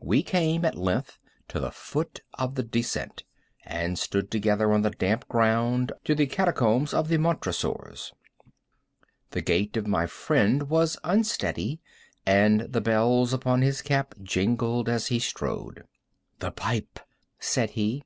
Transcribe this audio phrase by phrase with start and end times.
[0.00, 1.16] We came at length
[1.46, 3.22] to the foot of the descent,
[3.64, 8.12] and stood together on the damp ground of the catacombs of the Montresors.
[9.30, 11.80] The gait of my friend was unsteady,
[12.26, 15.84] and the bells upon his cap jingled as he strode.
[16.40, 16.98] "The pipe,"
[17.38, 18.02] said he.